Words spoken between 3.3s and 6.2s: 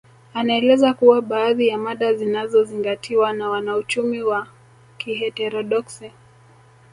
na wanauchumi wa kiheterodoksi